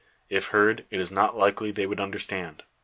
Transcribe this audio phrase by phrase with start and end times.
[0.29, 2.63] If heard, it is not likely they would understand.